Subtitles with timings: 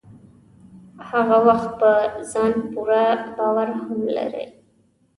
[1.09, 1.91] هغه وخت په
[2.31, 3.05] ځان پوره
[3.37, 4.47] باور هم لرئ.